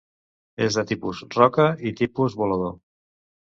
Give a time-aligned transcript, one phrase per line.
[0.67, 2.77] És de tipus roca i tipus volador.